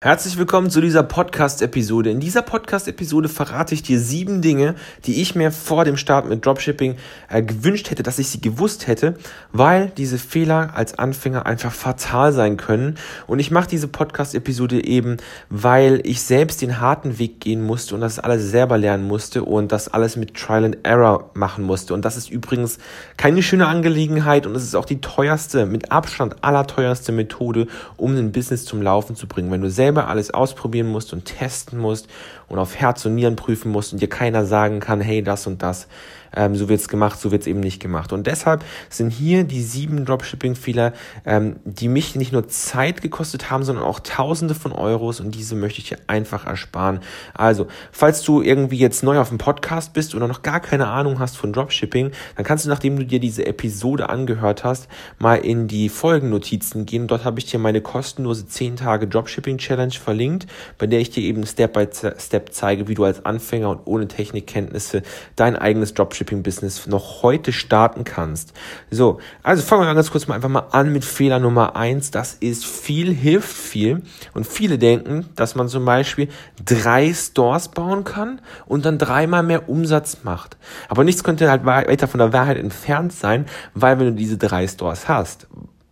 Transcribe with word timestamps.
Herzlich 0.00 0.38
willkommen 0.38 0.70
zu 0.70 0.80
dieser 0.80 1.02
Podcast-Episode. 1.02 2.10
In 2.10 2.20
dieser 2.20 2.42
Podcast-Episode 2.42 3.28
verrate 3.28 3.74
ich 3.74 3.82
dir 3.82 3.98
sieben 3.98 4.42
Dinge, 4.42 4.76
die 5.06 5.20
ich 5.20 5.34
mir 5.34 5.50
vor 5.50 5.84
dem 5.84 5.96
Start 5.96 6.28
mit 6.28 6.46
Dropshipping 6.46 6.94
äh, 7.28 7.42
gewünscht 7.42 7.90
hätte, 7.90 8.04
dass 8.04 8.20
ich 8.20 8.28
sie 8.28 8.40
gewusst 8.40 8.86
hätte, 8.86 9.14
weil 9.50 9.90
diese 9.96 10.18
Fehler 10.18 10.70
als 10.76 10.96
Anfänger 10.96 11.46
einfach 11.46 11.72
fatal 11.72 12.32
sein 12.32 12.56
können. 12.56 12.94
Und 13.26 13.40
ich 13.40 13.50
mache 13.50 13.68
diese 13.68 13.88
Podcast-Episode 13.88 14.84
eben, 14.84 15.16
weil 15.50 16.00
ich 16.04 16.22
selbst 16.22 16.62
den 16.62 16.78
harten 16.78 17.18
Weg 17.18 17.40
gehen 17.40 17.64
musste 17.64 17.96
und 17.96 18.00
das 18.00 18.20
alles 18.20 18.52
selber 18.52 18.78
lernen 18.78 19.08
musste 19.08 19.42
und 19.42 19.72
das 19.72 19.88
alles 19.88 20.14
mit 20.14 20.34
Trial 20.34 20.64
and 20.64 20.78
Error 20.84 21.32
machen 21.34 21.64
musste. 21.64 21.92
Und 21.92 22.04
das 22.04 22.16
ist 22.16 22.30
übrigens 22.30 22.78
keine 23.16 23.42
schöne 23.42 23.66
Angelegenheit 23.66 24.46
und 24.46 24.54
es 24.54 24.62
ist 24.62 24.76
auch 24.76 24.84
die 24.84 25.00
teuerste, 25.00 25.66
mit 25.66 25.90
Abstand 25.90 26.36
allerteuerste 26.44 27.10
Methode, 27.10 27.66
um 27.96 28.16
ein 28.16 28.30
Business 28.30 28.64
zum 28.64 28.80
Laufen 28.80 29.16
zu 29.16 29.26
bringen. 29.26 29.50
Wenn 29.50 29.62
du 29.62 29.68
selbst 29.68 29.87
selber 29.88 30.08
alles 30.08 30.30
ausprobieren 30.30 30.88
musst 30.88 31.14
und 31.14 31.24
testen 31.24 31.78
musst 31.78 32.08
und 32.46 32.58
auf 32.58 32.76
Herz 32.76 33.06
und 33.06 33.14
Nieren 33.14 33.36
prüfen 33.36 33.72
musst 33.72 33.94
und 33.94 34.02
dir 34.02 34.08
keiner 34.08 34.44
sagen 34.44 34.80
kann, 34.80 35.00
hey, 35.00 35.22
das 35.22 35.46
und 35.46 35.62
das 35.62 35.88
ähm, 36.34 36.54
so 36.56 36.68
wird's 36.68 36.88
gemacht, 36.88 37.20
so 37.20 37.30
wird's 37.30 37.46
eben 37.46 37.60
nicht 37.60 37.80
gemacht. 37.80 38.12
Und 38.12 38.26
deshalb 38.26 38.64
sind 38.88 39.10
hier 39.10 39.44
die 39.44 39.62
sieben 39.62 40.04
Dropshipping-Fehler, 40.04 40.92
ähm, 41.24 41.56
die 41.64 41.88
mich 41.88 42.14
nicht 42.14 42.32
nur 42.32 42.48
Zeit 42.48 43.02
gekostet 43.02 43.50
haben, 43.50 43.64
sondern 43.64 43.84
auch 43.84 44.00
Tausende 44.00 44.54
von 44.54 44.72
Euros 44.72 45.20
und 45.20 45.34
diese 45.34 45.54
möchte 45.54 45.80
ich 45.80 45.88
dir 45.88 45.98
einfach 46.06 46.46
ersparen. 46.46 47.00
Also, 47.34 47.66
falls 47.92 48.22
du 48.22 48.42
irgendwie 48.42 48.78
jetzt 48.78 49.02
neu 49.02 49.18
auf 49.18 49.28
dem 49.28 49.38
Podcast 49.38 49.92
bist 49.92 50.14
oder 50.14 50.28
noch 50.28 50.42
gar 50.42 50.60
keine 50.60 50.88
Ahnung 50.88 51.18
hast 51.18 51.36
von 51.36 51.52
Dropshipping, 51.52 52.12
dann 52.36 52.44
kannst 52.44 52.64
du, 52.64 52.68
nachdem 52.68 52.96
du 52.96 53.04
dir 53.04 53.20
diese 53.20 53.46
Episode 53.46 54.08
angehört 54.08 54.64
hast, 54.64 54.88
mal 55.18 55.36
in 55.36 55.68
die 55.68 55.88
Folgennotizen 55.88 56.86
gehen. 56.86 57.06
Dort 57.06 57.24
habe 57.24 57.38
ich 57.38 57.46
dir 57.46 57.58
meine 57.58 57.80
kostenlose 57.80 58.46
10 58.46 58.76
Tage 58.76 59.06
Dropshipping 59.06 59.58
Challenge 59.58 59.92
verlinkt, 59.92 60.46
bei 60.78 60.86
der 60.86 61.00
ich 61.00 61.10
dir 61.10 61.22
eben 61.22 61.46
Step 61.46 61.72
by 61.72 61.88
Step 62.18 62.52
zeige, 62.52 62.88
wie 62.88 62.94
du 62.94 63.04
als 63.04 63.24
Anfänger 63.24 63.70
und 63.70 63.80
ohne 63.86 64.08
Technikkenntnisse 64.08 65.02
dein 65.36 65.56
eigenes 65.56 65.94
Dropshipping 65.94 66.17
Dropshipping-Business 66.18 66.86
noch 66.86 67.22
heute 67.22 67.52
starten 67.52 68.04
kannst. 68.04 68.52
So, 68.90 69.18
also 69.42 69.62
fangen 69.62 69.82
wir 69.82 69.94
ganz 69.94 70.10
kurz 70.10 70.26
mal 70.26 70.34
einfach 70.34 70.48
mal 70.48 70.66
an 70.72 70.92
mit 70.92 71.04
Fehler 71.04 71.38
Nummer 71.38 71.76
eins. 71.76 72.10
Das 72.10 72.34
ist 72.34 72.66
viel 72.66 73.12
hilft 73.12 73.48
viel. 73.48 74.02
Und 74.34 74.46
viele 74.46 74.78
denken, 74.78 75.26
dass 75.36 75.54
man 75.54 75.68
zum 75.68 75.84
Beispiel 75.84 76.28
drei 76.64 77.12
Stores 77.12 77.68
bauen 77.68 78.04
kann 78.04 78.40
und 78.66 78.84
dann 78.84 78.98
dreimal 78.98 79.42
mehr 79.42 79.68
Umsatz 79.68 80.18
macht. 80.24 80.56
Aber 80.88 81.04
nichts 81.04 81.24
könnte 81.24 81.50
halt 81.50 81.64
weiter 81.64 82.08
von 82.08 82.18
der 82.18 82.32
Wahrheit 82.32 82.58
entfernt 82.58 83.12
sein, 83.12 83.46
weil 83.74 83.98
wenn 83.98 84.06
du 84.06 84.12
diese 84.12 84.38
drei 84.38 84.66
Stores 84.66 85.08
hast, 85.08 85.46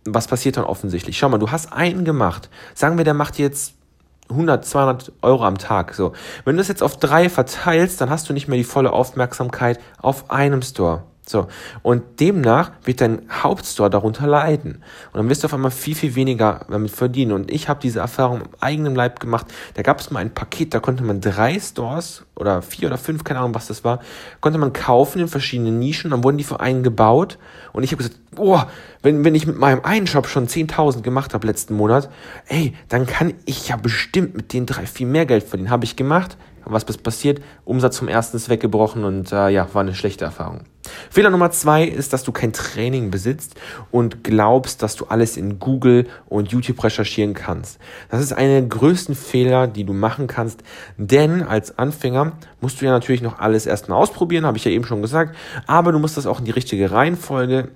was 0.05 0.27
passiert 0.27 0.57
dann 0.57 0.63
offensichtlich? 0.63 1.17
Schau 1.17 1.29
mal, 1.29 1.37
du 1.37 1.51
hast 1.51 1.73
einen 1.73 2.05
gemacht. 2.05 2.49
Sagen 2.73 2.97
wir, 2.97 3.03
der 3.03 3.13
macht 3.13 3.37
jetzt 3.37 3.76
100, 4.29 4.65
200 4.65 5.11
Euro 5.21 5.43
am 5.45 5.57
Tag. 5.57 5.93
So, 5.93 6.13
wenn 6.45 6.55
du 6.55 6.59
das 6.59 6.67
jetzt 6.67 6.83
auf 6.83 6.97
drei 6.97 7.29
verteilst, 7.29 8.01
dann 8.01 8.09
hast 8.09 8.29
du 8.29 8.33
nicht 8.33 8.47
mehr 8.47 8.57
die 8.57 8.63
volle 8.63 8.91
Aufmerksamkeit 8.91 9.79
auf 10.01 10.29
einem 10.29 10.61
Store. 10.61 11.03
So, 11.27 11.47
und 11.83 12.21
demnach 12.21 12.71
wird 12.85 13.01
dein 13.01 13.23
Hauptstore 13.29 13.89
darunter 13.89 14.27
leiden. 14.27 14.83
Und 15.11 15.17
dann 15.17 15.29
wirst 15.29 15.43
du 15.43 15.47
auf 15.47 15.53
einmal 15.53 15.71
viel, 15.71 15.93
viel 15.93 16.15
weniger 16.15 16.65
damit 16.69 16.89
verdienen. 16.91 17.33
Und 17.33 17.51
ich 17.51 17.67
habe 17.67 17.81
diese 17.81 17.99
Erfahrung 17.99 18.41
im 18.41 18.47
eigenen 18.61 18.95
Leib 18.95 19.19
gemacht. 19.19 19.47
Da 19.73 19.81
gab 19.81 19.99
es 19.99 20.09
mal 20.09 20.21
ein 20.21 20.33
Paket, 20.33 20.73
da 20.73 20.79
konnte 20.79 21.03
man 21.03 21.19
drei 21.19 21.59
Stores 21.59 22.23
oder 22.35 22.61
vier 22.61 22.87
oder 22.87 22.97
fünf, 22.97 23.25
keine 23.25 23.39
Ahnung, 23.39 23.55
was 23.55 23.67
das 23.67 23.83
war, 23.83 23.99
konnte 24.39 24.57
man 24.57 24.71
kaufen 24.71 25.19
in 25.19 25.27
verschiedenen 25.27 25.79
Nischen. 25.79 26.11
Dann 26.11 26.23
wurden 26.23 26.37
die 26.37 26.45
für 26.45 26.61
einen 26.61 26.81
gebaut. 26.81 27.37
Und 27.73 27.83
ich 27.83 27.91
habe 27.91 28.03
gesagt, 28.03 28.19
oh, 28.37 28.61
wenn, 29.01 29.25
wenn 29.25 29.35
ich 29.35 29.45
mit 29.45 29.57
meinem 29.57 29.83
einen 29.83 30.07
Shop 30.07 30.27
schon 30.27 30.47
10.000 30.47 31.01
gemacht 31.01 31.33
habe 31.33 31.45
letzten 31.45 31.75
Monat, 31.75 32.09
ey, 32.47 32.73
dann 32.87 33.05
kann 33.05 33.33
ich 33.43 33.67
ja 33.67 33.75
bestimmt 33.75 34.33
mit 34.35 34.53
den 34.53 34.65
drei 34.65 34.85
viel 34.85 35.07
mehr 35.07 35.25
Geld 35.25 35.43
verdienen. 35.43 35.71
Habe 35.71 35.83
ich 35.83 35.97
gemacht. 35.97 36.37
Was 36.69 36.83
passiert? 36.85 37.41
Umsatz 37.63 37.97
vom 37.97 38.09
ersten 38.09 38.35
ist 38.35 38.49
weggebrochen 38.49 39.05
und 39.05 39.31
äh, 39.31 39.49
ja, 39.49 39.73
war 39.73 39.81
eine 39.81 39.95
schlechte 39.95 40.25
Erfahrung. 40.25 40.63
Fehler 41.09 41.29
Nummer 41.29 41.51
zwei 41.51 41.83
ist, 41.85 42.13
dass 42.13 42.23
du 42.23 42.31
kein 42.31 42.53
Training 42.53 43.11
besitzt 43.11 43.55
und 43.91 44.23
glaubst, 44.23 44.83
dass 44.83 44.95
du 44.95 45.05
alles 45.05 45.37
in 45.37 45.59
Google 45.59 46.07
und 46.27 46.51
YouTube 46.51 46.83
recherchieren 46.83 47.33
kannst. 47.33 47.79
Das 48.09 48.21
ist 48.21 48.33
einer 48.33 48.61
der 48.61 48.61
größten 48.63 49.15
Fehler, 49.15 49.67
die 49.67 49.83
du 49.83 49.93
machen 49.93 50.27
kannst, 50.27 50.63
denn 50.97 51.43
als 51.43 51.77
Anfänger 51.77 52.33
musst 52.61 52.81
du 52.81 52.85
ja 52.85 52.91
natürlich 52.91 53.21
noch 53.21 53.39
alles 53.39 53.65
erstmal 53.65 53.99
ausprobieren, 53.99 54.45
habe 54.45 54.57
ich 54.57 54.65
ja 54.65 54.71
eben 54.71 54.85
schon 54.85 55.01
gesagt, 55.01 55.35
aber 55.67 55.91
du 55.91 55.99
musst 55.99 56.17
das 56.17 56.25
auch 56.25 56.39
in 56.39 56.45
die 56.45 56.51
richtige 56.51 56.91
Reihenfolge 56.91 57.69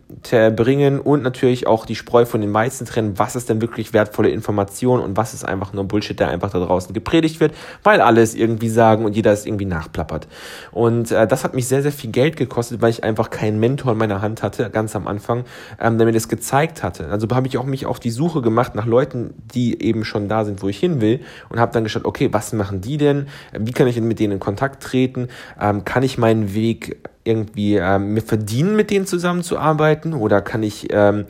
bringen 0.56 1.00
und 1.00 1.24
natürlich 1.24 1.68
auch 1.68 1.86
die 1.86 1.96
Spreu 1.96 2.26
von 2.26 2.42
den 2.42 2.54
Weizen 2.54 2.86
trennen, 2.86 3.18
was 3.18 3.36
ist 3.36 3.50
denn 3.50 3.62
wirklich 3.62 3.94
wertvolle 3.94 4.30
Information 4.30 5.00
und 5.00 5.18
was 5.18 5.34
ist 5.34 5.44
einfach 5.46 5.74
nur 5.74 5.86
Bullshit, 5.86 6.20
der 6.20 6.30
einfach 6.30 6.50
da 6.50 6.60
draußen 6.60 6.94
gepredigt 6.94 7.40
wird, 7.40 7.54
weil 7.84 8.02
alle 8.02 8.22
es 8.22 8.36
irgendwie 8.36 8.70
sagen 8.70 9.06
und 9.06 9.16
jeder 9.16 9.32
es 9.32 9.46
irgendwie 9.46 9.66
nachplappert. 9.66 10.28
Und 10.72 11.12
äh, 11.12 11.28
das 11.28 11.44
hat 11.44 11.54
mich 11.54 11.68
sehr, 11.68 11.82
sehr 11.82 11.92
viel 11.92 12.12
Geld 12.12 12.38
gekostet, 12.38 12.82
weil 12.82 12.90
ich 12.90 13.01
einfach 13.04 13.30
keinen 13.30 13.60
Mentor 13.60 13.94
in 13.94 13.98
meiner 13.98 14.22
Hand 14.22 14.44
hatte, 14.44 14.70
ganz 14.70 14.96
am 14.96 15.08
Anfang, 15.08 15.46
ähm, 15.80 15.98
der 15.98 16.06
mir 16.06 16.14
das 16.14 16.28
gezeigt 16.28 16.84
hatte. 16.84 17.08
Also 17.10 17.28
habe 17.32 17.48
ich 17.48 17.58
auch 17.58 17.66
mich 17.66 17.86
auf 17.86 18.00
die 18.00 18.12
Suche 18.12 18.42
gemacht 18.42 18.76
nach 18.76 18.86
Leuten, 18.86 19.34
die 19.54 19.82
eben 19.82 20.06
schon 20.06 20.28
da 20.28 20.46
sind, 20.46 20.62
wo 20.62 20.70
ich 20.70 20.80
hin 20.80 21.02
will 21.02 21.22
und 21.50 21.60
habe 21.60 21.72
dann 21.72 21.84
geschaut, 21.84 22.06
okay, 22.06 22.30
was 22.32 22.54
machen 22.54 22.82
die 22.82 22.98
denn? 22.98 23.28
Wie 23.58 23.72
kann 23.72 23.88
ich 23.88 24.00
mit 24.00 24.20
denen 24.20 24.34
in 24.34 24.40
Kontakt 24.40 24.84
treten? 24.84 25.28
Ähm, 25.60 25.86
kann 25.86 26.04
ich 26.04 26.18
meinen 26.18 26.54
Weg 26.54 26.98
irgendwie 27.24 27.76
ähm, 27.76 28.14
mir 28.14 28.22
verdienen, 28.22 28.76
mit 28.76 28.90
denen 28.90 29.06
zusammenzuarbeiten 29.06 30.14
oder 30.14 30.42
kann 30.42 30.64
ich 30.64 30.88
ähm, 30.92 31.26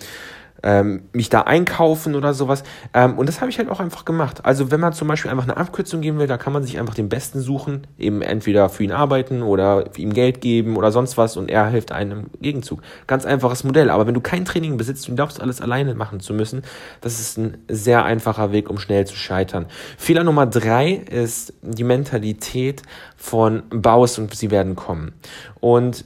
ähm, 0.64 1.04
mich 1.14 1.30
da 1.30 1.42
einkaufen 1.42 2.16
oder 2.16 2.34
sowas. 2.34 2.64
Ähm, 2.94 3.18
und 3.18 3.28
das 3.28 3.42
habe 3.42 3.50
ich 3.50 3.58
halt 3.58 3.70
auch 3.70 3.80
einfach 3.80 4.06
gemacht. 4.06 4.46
Also 4.46 4.72
wenn 4.72 4.80
man 4.80 4.94
zum 4.94 5.08
Beispiel 5.08 5.32
einfach 5.32 5.44
eine 5.44 5.58
Abkürzung 5.58 6.02
geben 6.02 6.20
will, 6.20 6.28
da 6.28 6.38
kann 6.38 6.54
man 6.54 6.64
sich 6.64 6.80
einfach 6.80 6.94
den 6.94 7.10
Besten 7.10 7.40
suchen, 7.40 7.88
eben 7.98 8.22
entweder 8.22 8.70
für 8.70 8.84
ihn 8.84 8.92
arbeiten 8.92 9.42
oder 9.42 9.86
ihm 9.98 10.14
Geld 10.14 10.42
geben 10.42 10.78
oder 10.78 10.92
sonst 10.92 11.18
was 11.18 11.38
und 11.38 11.50
er 11.50 11.68
hilft 11.68 11.92
einem 11.92 12.30
im 12.34 12.42
Gegenzug. 12.42 12.82
Ganz 13.08 13.26
einfaches 13.26 13.64
Modell. 13.64 13.90
Aber 13.90 14.08
wenn 14.08 14.14
du 14.14 14.22
kein 14.22 14.46
Training 14.46 14.78
besitzt 14.78 15.10
und 15.10 15.16
glaubst, 15.16 15.42
alles 15.42 15.62
alleine 15.62 15.96
machen 15.96 16.20
zu 16.20 16.34
müssen, 16.34 16.62
das 17.02 17.20
ist 17.20 17.38
ein 17.38 17.58
sehr 17.68 18.06
einfacher 18.06 18.52
Weg, 18.52 18.70
um 18.70 18.78
schnell 18.78 19.06
zu 19.06 19.16
scheitern. 19.16 19.66
Fehler 19.98 20.24
Nummer 20.24 20.46
drei 20.46 20.92
ist 20.92 21.54
die 21.62 21.84
Mentalität 21.84 22.84
von 23.16 23.64
Baus 23.70 24.18
und 24.18 24.34
sie 24.36 24.52
werden 24.52 24.76
kommen. 24.76 25.14
Und 25.60 26.06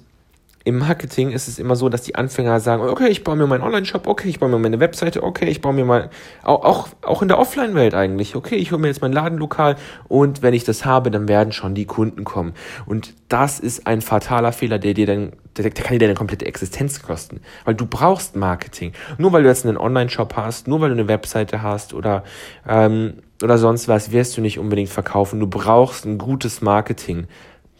im 0.65 0.79
Marketing 0.79 1.31
ist 1.31 1.47
es 1.47 1.59
immer 1.59 1.75
so, 1.75 1.89
dass 1.89 2.01
die 2.01 2.15
Anfänger 2.15 2.59
sagen, 2.59 2.81
okay, 2.81 3.07
ich 3.07 3.23
baue 3.23 3.35
mir 3.35 3.45
meinen 3.45 3.61
Online-Shop, 3.61 4.07
okay, 4.07 4.27
ich 4.29 4.39
baue 4.39 4.49
mir 4.49 4.57
meine 4.57 4.79
Webseite, 4.79 5.21
okay, 5.21 5.45
ich 5.45 5.61
baue 5.61 5.73
mir 5.73 5.85
mal, 5.85 6.09
auch, 6.41 6.89
auch, 7.03 7.21
in 7.21 7.27
der 7.27 7.37
Offline-Welt 7.37 7.93
eigentlich, 7.93 8.35
okay, 8.35 8.55
ich 8.55 8.71
hole 8.71 8.81
mir 8.81 8.87
jetzt 8.87 9.03
mein 9.03 9.13
Ladenlokal 9.13 9.75
und 10.07 10.41
wenn 10.41 10.55
ich 10.55 10.63
das 10.63 10.83
habe, 10.83 11.11
dann 11.11 11.27
werden 11.27 11.53
schon 11.53 11.75
die 11.75 11.85
Kunden 11.85 12.23
kommen. 12.23 12.53
Und 12.87 13.13
das 13.29 13.59
ist 13.59 13.85
ein 13.85 14.01
fataler 14.01 14.51
Fehler, 14.51 14.79
der 14.79 14.95
dir 14.95 15.05
dann, 15.05 15.33
der, 15.55 15.69
der 15.69 15.83
kann 15.83 15.93
dir 15.93 15.99
deine 15.99 16.15
komplette 16.15 16.47
Existenz 16.47 17.03
kosten. 17.03 17.41
Weil 17.63 17.75
du 17.75 17.85
brauchst 17.85 18.35
Marketing. 18.35 18.93
Nur 19.19 19.33
weil 19.33 19.43
du 19.43 19.49
jetzt 19.49 19.67
einen 19.67 19.77
Online-Shop 19.77 20.33
hast, 20.35 20.67
nur 20.67 20.81
weil 20.81 20.89
du 20.89 20.95
eine 20.95 21.07
Webseite 21.07 21.61
hast 21.61 21.93
oder, 21.93 22.23
ähm, 22.67 23.21
oder 23.43 23.59
sonst 23.59 23.87
was, 23.87 24.11
wirst 24.11 24.35
du 24.35 24.41
nicht 24.41 24.57
unbedingt 24.57 24.89
verkaufen. 24.89 25.39
Du 25.39 25.45
brauchst 25.45 26.05
ein 26.05 26.17
gutes 26.17 26.61
Marketing. 26.61 27.27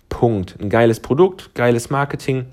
Punkt. 0.08 0.56
Ein 0.62 0.70
geiles 0.70 1.00
Produkt, 1.00 1.56
geiles 1.56 1.90
Marketing 1.90 2.46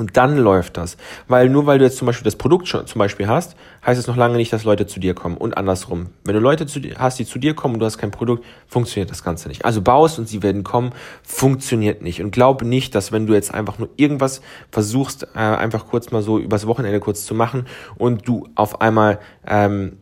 und 0.00 0.16
dann 0.16 0.38
läuft 0.38 0.78
das. 0.78 0.96
Weil 1.28 1.50
nur 1.50 1.66
weil 1.66 1.78
du 1.78 1.84
jetzt 1.84 1.98
zum 1.98 2.06
Beispiel 2.06 2.24
das 2.24 2.36
Produkt 2.36 2.66
schon 2.66 2.86
zum 2.86 2.98
Beispiel 2.98 3.28
hast, 3.28 3.54
heißt 3.84 4.00
es 4.00 4.06
noch 4.06 4.16
lange 4.16 4.38
nicht, 4.38 4.50
dass 4.50 4.64
Leute 4.64 4.86
zu 4.86 4.98
dir 4.98 5.14
kommen. 5.14 5.36
Und 5.36 5.58
andersrum. 5.58 6.06
Wenn 6.24 6.34
du 6.34 6.40
Leute 6.40 6.66
zu 6.66 6.80
dir, 6.80 6.96
hast, 6.96 7.18
die 7.18 7.26
zu 7.26 7.38
dir 7.38 7.54
kommen 7.54 7.74
und 7.74 7.80
du 7.80 7.86
hast 7.86 7.98
kein 7.98 8.10
Produkt, 8.10 8.44
funktioniert 8.66 9.10
das 9.10 9.22
Ganze 9.22 9.48
nicht. 9.48 9.66
Also 9.66 9.82
baust 9.82 10.18
und 10.18 10.26
sie 10.26 10.42
werden 10.42 10.64
kommen, 10.64 10.92
funktioniert 11.22 12.00
nicht. 12.00 12.22
Und 12.22 12.30
glaube 12.30 12.64
nicht, 12.64 12.94
dass 12.94 13.12
wenn 13.12 13.26
du 13.26 13.34
jetzt 13.34 13.52
einfach 13.52 13.78
nur 13.78 13.90
irgendwas 13.96 14.40
versuchst, 14.70 15.28
äh, 15.34 15.38
einfach 15.38 15.86
kurz 15.86 16.10
mal 16.10 16.22
so 16.22 16.38
übers 16.38 16.66
Wochenende 16.66 16.98
kurz 16.98 17.26
zu 17.26 17.34
machen 17.34 17.66
und 17.96 18.26
du 18.26 18.48
auf 18.54 18.80
einmal 18.80 19.18
ähm, 19.46 19.98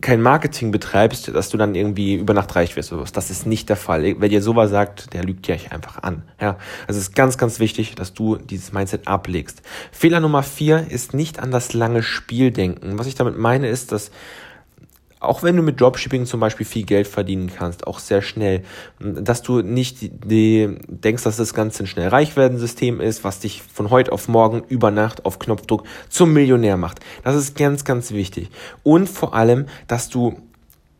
kein 0.00 0.22
Marketing 0.22 0.70
betreibst, 0.70 1.28
dass 1.28 1.48
du 1.50 1.56
dann 1.56 1.74
irgendwie 1.74 2.14
über 2.14 2.34
Nacht 2.34 2.54
reich 2.56 2.76
wirst 2.76 2.92
oder 2.92 3.02
was. 3.02 3.12
Das 3.12 3.30
ist 3.30 3.46
nicht 3.46 3.68
der 3.68 3.76
Fall. 3.76 4.16
Wer 4.18 4.28
dir 4.28 4.42
sowas 4.42 4.70
sagt, 4.70 5.12
der 5.14 5.24
lügt 5.24 5.46
dir 5.46 5.58
einfach 5.70 6.02
an. 6.02 6.22
Ja, 6.40 6.56
also 6.86 6.98
es 6.98 7.08
ist 7.08 7.16
ganz, 7.16 7.38
ganz 7.38 7.60
wichtig, 7.60 7.94
dass 7.94 8.14
du 8.14 8.36
dieses 8.36 8.72
Mindset 8.72 9.06
ablegst. 9.06 9.62
Fehler 9.92 10.20
Nummer 10.20 10.42
vier 10.42 10.86
ist 10.90 11.14
nicht 11.14 11.38
an 11.38 11.50
das 11.50 11.72
lange 11.72 12.02
Spiel 12.02 12.50
denken. 12.50 12.98
Was 12.98 13.06
ich 13.06 13.14
damit 13.14 13.38
meine 13.38 13.68
ist, 13.68 13.92
dass 13.92 14.10
auch 15.20 15.42
wenn 15.42 15.54
du 15.54 15.62
mit 15.62 15.80
Dropshipping 15.80 16.24
zum 16.24 16.40
Beispiel 16.40 16.66
viel 16.66 16.84
Geld 16.84 17.06
verdienen 17.06 17.52
kannst, 17.54 17.86
auch 17.86 17.98
sehr 17.98 18.22
schnell, 18.22 18.64
dass 18.98 19.42
du 19.42 19.60
nicht 19.60 19.98
die, 20.00 20.78
denkst, 20.88 21.22
dass 21.22 21.36
das 21.36 21.52
Ganze 21.52 21.84
ein 21.84 21.86
schnell 21.86 22.08
reich 22.08 22.36
werden 22.36 22.58
System 22.58 23.00
ist, 23.00 23.22
was 23.22 23.38
dich 23.38 23.62
von 23.62 23.90
heute 23.90 24.12
auf 24.12 24.28
morgen 24.28 24.62
über 24.68 24.90
Nacht 24.90 25.26
auf 25.26 25.38
Knopfdruck 25.38 25.84
zum 26.08 26.32
Millionär 26.32 26.78
macht. 26.78 27.00
Das 27.22 27.36
ist 27.36 27.54
ganz, 27.56 27.84
ganz 27.84 28.12
wichtig. 28.12 28.50
Und 28.82 29.08
vor 29.08 29.34
allem, 29.34 29.66
dass 29.86 30.08
du 30.08 30.40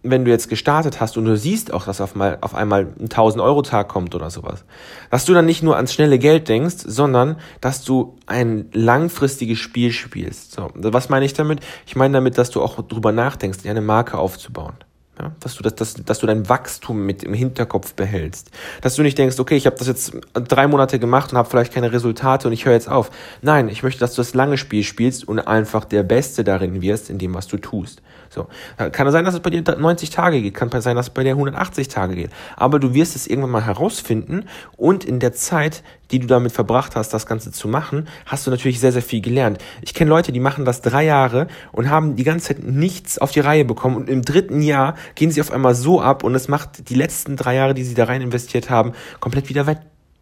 wenn 0.02 0.24
du 0.24 0.30
jetzt 0.30 0.48
gestartet 0.48 1.00
hast 1.00 1.16
und 1.16 1.24
du 1.26 1.36
siehst 1.36 1.72
auch, 1.72 1.84
dass 1.84 2.00
auf, 2.00 2.14
mal, 2.14 2.38
auf 2.40 2.54
einmal 2.54 2.88
ein 2.98 3.04
1000 3.04 3.42
Euro 3.42 3.62
Tag 3.62 3.88
kommt 3.88 4.14
oder 4.14 4.30
sowas, 4.30 4.64
dass 5.10 5.24
du 5.24 5.34
dann 5.34 5.46
nicht 5.46 5.62
nur 5.62 5.76
ans 5.76 5.92
schnelle 5.92 6.18
Geld 6.18 6.48
denkst, 6.48 6.76
sondern 6.86 7.36
dass 7.60 7.84
du 7.84 8.16
ein 8.26 8.68
langfristiges 8.72 9.58
Spiel 9.58 9.92
spielst. 9.92 10.52
So, 10.52 10.70
was 10.74 11.08
meine 11.10 11.26
ich 11.26 11.34
damit? 11.34 11.60
Ich 11.86 11.96
meine 11.96 12.14
damit, 12.14 12.38
dass 12.38 12.50
du 12.50 12.62
auch 12.62 12.80
drüber 12.82 13.12
nachdenkst, 13.12 13.58
dir 13.62 13.70
eine 13.70 13.82
Marke 13.82 14.16
aufzubauen. 14.16 14.74
Ja, 15.20 15.32
dass, 15.40 15.56
du 15.56 15.62
das, 15.62 15.74
dass, 15.74 15.94
dass 15.94 16.18
du 16.20 16.26
dein 16.26 16.48
Wachstum 16.48 17.04
mit 17.04 17.22
im 17.22 17.34
Hinterkopf 17.34 17.92
behältst. 17.92 18.50
Dass 18.80 18.94
du 18.94 19.02
nicht 19.02 19.18
denkst, 19.18 19.38
okay, 19.38 19.56
ich 19.56 19.66
habe 19.66 19.76
das 19.76 19.86
jetzt 19.86 20.12
drei 20.32 20.66
Monate 20.66 20.98
gemacht 20.98 21.32
und 21.32 21.38
habe 21.38 21.48
vielleicht 21.48 21.74
keine 21.74 21.92
Resultate 21.92 22.48
und 22.48 22.54
ich 22.54 22.64
höre 22.64 22.72
jetzt 22.72 22.88
auf. 22.88 23.10
Nein, 23.42 23.68
ich 23.68 23.82
möchte, 23.82 24.00
dass 24.00 24.14
du 24.14 24.20
das 24.20 24.32
lange 24.32 24.56
Spiel 24.56 24.82
spielst 24.82 25.28
und 25.28 25.38
einfach 25.38 25.84
der 25.84 26.04
Beste 26.04 26.42
darin 26.42 26.80
wirst, 26.80 27.10
in 27.10 27.18
dem, 27.18 27.34
was 27.34 27.48
du 27.48 27.58
tust. 27.58 28.00
So. 28.30 28.46
Kann 28.92 29.10
sein, 29.10 29.24
dass 29.24 29.34
es 29.34 29.40
bei 29.40 29.50
dir 29.50 29.62
90 29.62 30.10
Tage 30.10 30.40
geht, 30.40 30.54
kann 30.54 30.70
sein, 30.80 30.96
dass 30.96 31.06
es 31.08 31.10
bei 31.10 31.24
dir 31.24 31.32
180 31.32 31.88
Tage 31.88 32.14
geht. 32.14 32.30
Aber 32.56 32.78
du 32.78 32.94
wirst 32.94 33.16
es 33.16 33.26
irgendwann 33.26 33.50
mal 33.50 33.66
herausfinden 33.66 34.44
und 34.76 35.04
in 35.04 35.18
der 35.18 35.34
Zeit, 35.34 35.82
die 36.10 36.18
du 36.18 36.26
damit 36.26 36.52
verbracht 36.52 36.96
hast, 36.96 37.12
das 37.14 37.26
Ganze 37.26 37.52
zu 37.52 37.68
machen, 37.68 38.08
hast 38.26 38.46
du 38.46 38.50
natürlich 38.50 38.80
sehr, 38.80 38.92
sehr 38.92 39.02
viel 39.02 39.20
gelernt. 39.20 39.58
Ich 39.82 39.94
kenne 39.94 40.10
Leute, 40.10 40.32
die 40.32 40.40
machen 40.40 40.64
das 40.64 40.82
drei 40.82 41.04
Jahre 41.04 41.46
und 41.72 41.90
haben 41.90 42.16
die 42.16 42.24
ganze 42.24 42.48
Zeit 42.48 42.64
nichts 42.64 43.18
auf 43.18 43.32
die 43.32 43.40
Reihe 43.40 43.64
bekommen 43.64 43.96
und 43.96 44.08
im 44.08 44.22
dritten 44.22 44.62
Jahr 44.62 44.94
gehen 45.14 45.30
sie 45.30 45.40
auf 45.40 45.50
einmal 45.50 45.74
so 45.74 46.00
ab 46.00 46.24
und 46.24 46.34
es 46.34 46.48
macht 46.48 46.88
die 46.88 46.94
letzten 46.94 47.36
drei 47.36 47.54
Jahre, 47.54 47.74
die 47.74 47.84
sie 47.84 47.94
da 47.94 48.04
rein 48.04 48.22
investiert 48.22 48.70
haben, 48.70 48.92
komplett 49.20 49.48
wieder 49.48 49.66
wett. 49.66 49.78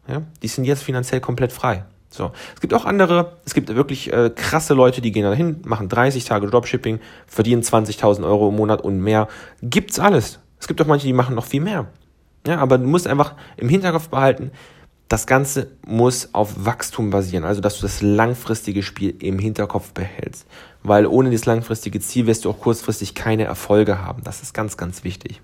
Ja? 0.06 0.22
Die 0.42 0.48
sind 0.48 0.64
jetzt 0.64 0.82
finanziell 0.82 1.20
komplett 1.20 1.52
frei. 1.52 1.84
So. 2.10 2.32
Es 2.54 2.60
gibt 2.60 2.72
auch 2.72 2.86
andere, 2.86 3.36
es 3.44 3.54
gibt 3.54 3.74
wirklich 3.74 4.12
äh, 4.12 4.30
krasse 4.34 4.74
Leute, 4.74 5.00
die 5.00 5.12
gehen 5.12 5.24
da 5.24 5.32
hin, 5.32 5.60
machen 5.64 5.88
30 5.88 6.24
Tage 6.24 6.46
Dropshipping, 6.46 7.00
verdienen 7.26 7.62
20.000 7.62 8.24
Euro 8.24 8.48
im 8.48 8.56
Monat 8.56 8.80
und 8.80 9.00
mehr. 9.00 9.28
Gibt's 9.62 9.98
alles. 9.98 10.40
Es 10.58 10.66
gibt 10.66 10.80
auch 10.80 10.86
manche, 10.86 11.06
die 11.06 11.12
machen 11.12 11.34
noch 11.34 11.44
viel 11.44 11.60
mehr. 11.60 11.86
Ja, 12.46 12.58
aber 12.58 12.78
du 12.78 12.86
musst 12.86 13.06
einfach 13.06 13.34
im 13.56 13.68
Hinterkopf 13.68 14.08
behalten, 14.08 14.52
das 15.08 15.26
Ganze 15.26 15.68
muss 15.86 16.34
auf 16.34 16.66
Wachstum 16.66 17.08
basieren, 17.10 17.44
also 17.44 17.62
dass 17.62 17.76
du 17.76 17.82
das 17.82 18.02
langfristige 18.02 18.82
Spiel 18.82 19.14
im 19.20 19.38
Hinterkopf 19.38 19.92
behältst. 19.92 20.46
Weil 20.82 21.06
ohne 21.06 21.30
das 21.30 21.44
langfristige 21.44 21.98
Ziel 21.98 22.26
wirst 22.26 22.44
du 22.44 22.50
auch 22.50 22.60
kurzfristig 22.60 23.14
keine 23.14 23.44
Erfolge 23.44 24.00
haben. 24.00 24.22
Das 24.22 24.42
ist 24.42 24.54
ganz, 24.54 24.76
ganz 24.76 25.02
wichtig. 25.04 25.40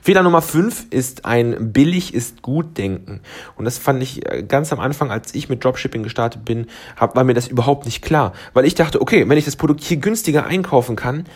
Fehler 0.00 0.22
Nummer 0.22 0.40
5 0.40 0.86
ist 0.90 1.24
ein 1.24 1.72
billig 1.72 2.14
ist 2.14 2.42
gut 2.42 2.78
denken. 2.78 3.20
Und 3.56 3.64
das 3.64 3.76
fand 3.76 4.02
ich 4.02 4.24
äh, 4.30 4.44
ganz 4.44 4.72
am 4.72 4.80
Anfang, 4.80 5.10
als 5.10 5.34
ich 5.34 5.48
mit 5.48 5.62
Dropshipping 5.62 6.04
gestartet 6.04 6.44
bin, 6.44 6.66
war 6.96 7.24
mir 7.24 7.34
das 7.34 7.48
überhaupt 7.48 7.84
nicht 7.84 8.02
klar. 8.02 8.32
Weil 8.54 8.64
ich 8.64 8.76
dachte, 8.76 9.02
okay, 9.02 9.28
wenn 9.28 9.36
ich 9.36 9.44
das 9.44 9.56
Produkt 9.56 9.82
hier 9.82 9.98
günstiger 9.98 10.46
einkaufen 10.46 10.96
kann, 10.96 11.26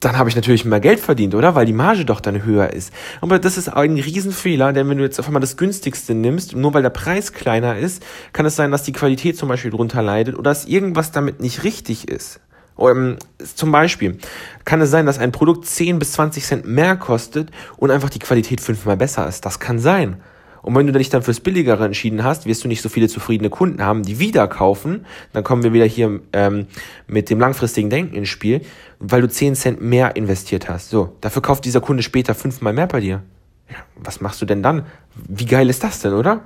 dann 0.00 0.16
habe 0.16 0.30
ich 0.30 0.36
natürlich 0.36 0.64
mehr 0.64 0.80
Geld 0.80 0.98
verdient, 0.98 1.34
oder? 1.34 1.54
Weil 1.54 1.66
die 1.66 1.74
Marge 1.74 2.06
doch 2.06 2.20
dann 2.20 2.42
höher 2.42 2.72
ist. 2.72 2.92
Aber 3.20 3.38
das 3.38 3.58
ist 3.58 3.68
ein 3.68 3.98
Riesenfehler, 3.98 4.72
denn 4.72 4.88
wenn 4.88 4.96
du 4.96 5.04
jetzt 5.04 5.20
auf 5.20 5.26
einmal 5.26 5.40
das 5.40 5.58
günstigste 5.58 6.14
nimmst, 6.14 6.56
nur 6.56 6.72
weil 6.72 6.82
der 6.82 6.90
Preis 6.90 7.34
kleiner 7.34 7.76
ist, 7.76 8.02
kann 8.32 8.46
es 8.46 8.56
sein, 8.56 8.70
dass 8.70 8.82
die 8.82 8.92
Qualität 8.92 9.36
zum 9.36 9.50
Beispiel 9.50 9.70
drunter 9.70 10.02
leidet 10.02 10.34
oder 10.34 10.50
dass 10.50 10.64
irgendwas 10.64 11.12
damit 11.12 11.40
nicht 11.40 11.64
richtig 11.64 12.08
ist. 12.08 12.40
Um, 12.76 13.16
zum 13.56 13.72
Beispiel 13.72 14.16
kann 14.64 14.80
es 14.80 14.90
sein, 14.90 15.04
dass 15.04 15.18
ein 15.18 15.32
Produkt 15.32 15.66
10 15.66 15.98
bis 15.98 16.12
20 16.12 16.44
Cent 16.44 16.66
mehr 16.66 16.96
kostet 16.96 17.50
und 17.76 17.90
einfach 17.90 18.08
die 18.08 18.20
Qualität 18.20 18.62
fünfmal 18.62 18.96
besser 18.96 19.28
ist. 19.28 19.44
Das 19.44 19.60
kann 19.60 19.78
sein. 19.78 20.16
Und 20.62 20.74
wenn 20.74 20.86
du 20.86 20.92
dich 20.92 21.08
dann 21.08 21.22
fürs 21.22 21.40
Billigere 21.40 21.84
entschieden 21.84 22.22
hast, 22.24 22.46
wirst 22.46 22.64
du 22.64 22.68
nicht 22.68 22.82
so 22.82 22.88
viele 22.88 23.08
zufriedene 23.08 23.50
Kunden 23.50 23.82
haben, 23.82 24.02
die 24.02 24.18
wieder 24.18 24.46
kaufen. 24.48 25.06
Dann 25.32 25.44
kommen 25.44 25.62
wir 25.62 25.72
wieder 25.72 25.86
hier 25.86 26.20
ähm, 26.32 26.66
mit 27.06 27.30
dem 27.30 27.40
langfristigen 27.40 27.90
Denken 27.90 28.14
ins 28.14 28.28
Spiel, 28.28 28.62
weil 28.98 29.22
du 29.22 29.28
10 29.28 29.54
Cent 29.54 29.80
mehr 29.80 30.16
investiert 30.16 30.68
hast. 30.68 30.90
So, 30.90 31.16
dafür 31.20 31.42
kauft 31.42 31.64
dieser 31.64 31.80
Kunde 31.80 32.02
später 32.02 32.34
fünfmal 32.34 32.72
mehr 32.72 32.86
bei 32.86 33.00
dir. 33.00 33.22
Ja, 33.70 33.76
was 33.96 34.20
machst 34.20 34.42
du 34.42 34.46
denn 34.46 34.62
dann? 34.62 34.84
Wie 35.14 35.46
geil 35.46 35.70
ist 35.70 35.84
das 35.84 36.00
denn, 36.00 36.12
oder? 36.12 36.42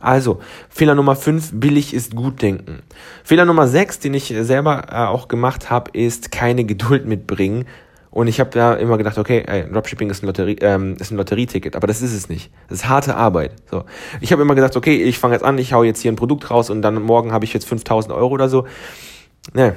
Also, 0.00 0.40
Fehler 0.68 0.94
Nummer 0.94 1.16
5, 1.16 1.52
billig 1.54 1.94
ist 1.94 2.14
gut 2.14 2.42
denken. 2.42 2.82
Fehler 3.22 3.46
Nummer 3.46 3.66
6, 3.66 4.00
den 4.00 4.12
ich 4.12 4.34
selber 4.38 4.88
äh, 4.90 4.96
auch 5.06 5.28
gemacht 5.28 5.70
habe, 5.70 5.92
ist 5.98 6.30
keine 6.30 6.64
Geduld 6.64 7.06
mitbringen, 7.06 7.64
und 8.14 8.28
ich 8.28 8.38
habe 8.38 8.56
ja 8.56 8.74
immer 8.74 8.96
gedacht, 8.96 9.18
okay, 9.18 9.42
ey, 9.44 9.68
Dropshipping 9.68 10.08
ist 10.08 10.22
ein, 10.22 10.26
Lotterie, 10.26 10.56
ähm, 10.60 10.94
ist 11.00 11.10
ein 11.10 11.16
Lotterieticket, 11.16 11.74
aber 11.74 11.88
das 11.88 12.00
ist 12.00 12.14
es 12.14 12.28
nicht. 12.28 12.52
Das 12.68 12.78
ist 12.78 12.88
harte 12.88 13.16
Arbeit. 13.16 13.54
So, 13.68 13.86
ich 14.20 14.30
habe 14.30 14.40
immer 14.42 14.54
gedacht, 14.54 14.76
okay, 14.76 15.02
ich 15.02 15.18
fange 15.18 15.34
jetzt 15.34 15.42
an, 15.42 15.58
ich 15.58 15.72
hau 15.72 15.82
jetzt 15.82 16.00
hier 16.00 16.12
ein 16.12 16.16
Produkt 16.16 16.48
raus 16.48 16.70
und 16.70 16.80
dann 16.82 17.02
morgen 17.02 17.32
habe 17.32 17.44
ich 17.44 17.52
jetzt 17.52 17.66
5000 17.66 18.14
Euro 18.14 18.32
oder 18.32 18.48
so. 18.48 18.68
Ne, 19.52 19.74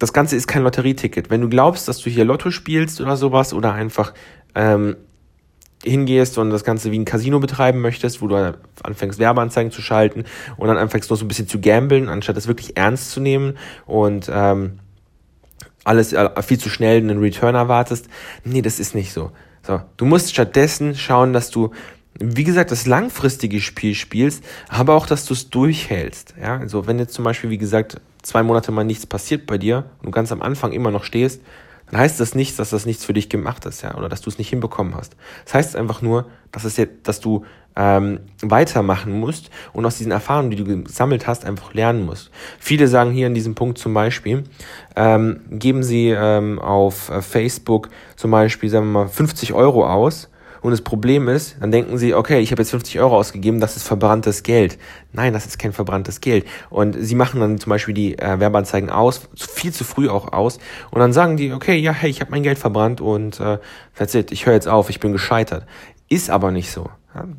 das 0.00 0.12
Ganze 0.12 0.34
ist 0.34 0.48
kein 0.48 0.64
Lotterieticket. 0.64 1.30
Wenn 1.30 1.40
du 1.40 1.48
glaubst, 1.48 1.86
dass 1.86 1.98
du 1.98 2.10
hier 2.10 2.24
Lotto 2.24 2.50
spielst 2.50 3.00
oder 3.00 3.16
sowas 3.16 3.54
oder 3.54 3.72
einfach 3.72 4.14
ähm, 4.56 4.96
hingehst 5.84 6.38
und 6.38 6.50
das 6.50 6.64
Ganze 6.64 6.90
wie 6.90 6.98
ein 6.98 7.04
Casino 7.04 7.38
betreiben 7.38 7.80
möchtest, 7.82 8.20
wo 8.20 8.26
du 8.26 8.58
anfängst 8.82 9.20
Werbeanzeigen 9.20 9.70
zu 9.70 9.80
schalten 9.80 10.24
und 10.56 10.66
dann 10.66 10.76
anfängst 10.76 11.08
nur 11.08 11.16
so 11.16 11.24
ein 11.24 11.28
bisschen 11.28 11.46
zu 11.46 11.60
gambeln, 11.60 12.08
anstatt 12.08 12.36
das 12.36 12.48
wirklich 12.48 12.76
ernst 12.76 13.12
zu 13.12 13.20
nehmen 13.20 13.56
und 13.86 14.28
ähm, 14.28 14.80
alles 15.86 16.12
äh, 16.12 16.42
viel 16.42 16.58
zu 16.58 16.68
schnell 16.68 16.98
einen 16.98 17.18
Return 17.20 17.54
erwartest. 17.54 18.08
Nee, 18.44 18.62
das 18.62 18.80
ist 18.80 18.94
nicht 18.94 19.12
so. 19.12 19.30
So, 19.62 19.80
du 19.96 20.04
musst 20.04 20.30
stattdessen 20.30 20.94
schauen, 20.94 21.32
dass 21.32 21.50
du 21.50 21.70
wie 22.18 22.44
gesagt, 22.44 22.70
das 22.70 22.86
langfristige 22.86 23.60
Spiel 23.60 23.94
spielst, 23.94 24.42
aber 24.68 24.94
auch, 24.94 25.06
dass 25.06 25.26
du 25.26 25.34
es 25.34 25.50
durchhältst. 25.50 26.34
Ja, 26.40 26.56
also 26.56 26.86
wenn 26.86 26.98
jetzt 26.98 27.12
zum 27.12 27.24
Beispiel, 27.24 27.50
wie 27.50 27.58
gesagt, 27.58 28.00
zwei 28.22 28.42
Monate 28.42 28.72
mal 28.72 28.84
nichts 28.84 29.06
passiert 29.06 29.46
bei 29.46 29.58
dir 29.58 29.84
und 29.98 30.06
du 30.06 30.10
ganz 30.12 30.32
am 30.32 30.40
Anfang 30.40 30.72
immer 30.72 30.90
noch 30.90 31.04
stehst, 31.04 31.42
dann 31.90 32.00
heißt 32.00 32.18
das 32.18 32.34
nicht, 32.34 32.58
dass 32.58 32.70
das 32.70 32.86
nichts 32.86 33.04
für 33.04 33.12
dich 33.12 33.28
gemacht 33.28 33.64
ist, 33.64 33.82
ja, 33.82 33.94
oder 33.96 34.08
dass 34.08 34.20
du 34.20 34.30
es 34.30 34.38
nicht 34.38 34.50
hinbekommen 34.50 34.94
hast. 34.94 35.16
Das 35.44 35.54
heißt 35.54 35.76
einfach 35.76 36.02
nur, 36.02 36.26
dass 36.52 36.64
es 36.64 36.76
jetzt, 36.76 37.06
dass 37.06 37.20
du 37.20 37.44
ähm, 37.76 38.20
weitermachen 38.42 39.12
musst 39.12 39.50
und 39.72 39.84
aus 39.84 39.98
diesen 39.98 40.10
Erfahrungen, 40.10 40.50
die 40.50 40.56
du 40.56 40.82
gesammelt 40.82 41.26
hast, 41.26 41.44
einfach 41.44 41.74
lernen 41.74 42.04
musst. 42.04 42.30
Viele 42.58 42.88
sagen 42.88 43.10
hier 43.12 43.26
in 43.26 43.34
diesem 43.34 43.54
Punkt 43.54 43.78
zum 43.78 43.94
Beispiel, 43.94 44.44
ähm, 44.96 45.40
geben 45.50 45.82
sie 45.82 46.08
ähm, 46.08 46.58
auf 46.58 47.10
äh, 47.10 47.22
Facebook 47.22 47.90
zum 48.16 48.30
Beispiel, 48.30 48.70
sagen 48.70 48.86
wir 48.86 49.04
mal, 49.04 49.08
50 49.08 49.52
Euro 49.52 49.86
aus 49.86 50.30
und 50.66 50.72
das 50.72 50.80
Problem 50.80 51.28
ist, 51.28 51.58
dann 51.60 51.70
denken 51.70 51.96
sie, 51.96 52.12
okay, 52.12 52.40
ich 52.40 52.50
habe 52.50 52.60
jetzt 52.60 52.70
50 52.70 52.98
Euro 52.98 53.16
ausgegeben, 53.16 53.60
das 53.60 53.76
ist 53.76 53.84
verbranntes 53.84 54.42
Geld. 54.42 54.78
Nein, 55.12 55.32
das 55.32 55.46
ist 55.46 55.60
kein 55.60 55.72
verbranntes 55.72 56.20
Geld. 56.20 56.44
Und 56.70 56.96
sie 56.98 57.14
machen 57.14 57.38
dann 57.38 57.58
zum 57.58 57.70
Beispiel 57.70 57.94
die 57.94 58.18
äh, 58.18 58.40
Werbeanzeigen 58.40 58.90
aus, 58.90 59.28
viel 59.36 59.72
zu 59.72 59.84
früh 59.84 60.08
auch 60.08 60.32
aus. 60.32 60.58
Und 60.90 60.98
dann 60.98 61.12
sagen 61.12 61.36
die, 61.36 61.52
okay, 61.52 61.76
ja, 61.76 61.92
hey, 61.92 62.10
ich 62.10 62.20
habe 62.20 62.32
mein 62.32 62.42
Geld 62.42 62.58
verbrannt 62.58 63.00
und 63.00 63.38
äh, 63.38 63.58
that's 63.94 64.16
it, 64.16 64.32
ich 64.32 64.46
höre 64.46 64.54
jetzt 64.54 64.66
auf, 64.66 64.90
ich 64.90 64.98
bin 64.98 65.12
gescheitert. 65.12 65.66
Ist 66.08 66.30
aber 66.30 66.50
nicht 66.50 66.72
so. 66.72 66.90